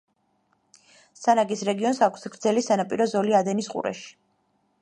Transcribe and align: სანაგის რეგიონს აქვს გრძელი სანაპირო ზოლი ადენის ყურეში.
სანაგის 1.19 1.61
რეგიონს 1.69 2.01
აქვს 2.07 2.25
გრძელი 2.37 2.65
სანაპირო 2.71 3.11
ზოლი 3.15 3.39
ადენის 3.43 3.73
ყურეში. 3.75 4.09